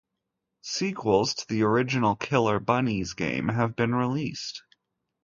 [0.63, 4.63] Sequels to the original "Killer Bunnies" game have been released.